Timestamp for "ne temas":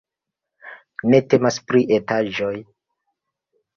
1.13-1.59